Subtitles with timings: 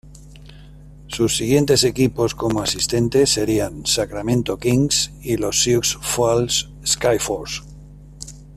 [1.05, 7.61] Sus siguientes equipos como asistente serían Sacramento Kings y los Sioux Falls Skyforce.